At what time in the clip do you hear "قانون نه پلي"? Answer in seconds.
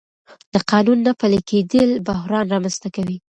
0.71-1.39